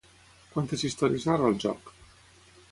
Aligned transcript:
Quantes 0.55 0.85
històries 0.89 1.29
narra 1.31 1.53
el 1.53 1.61
joc? 1.67 1.95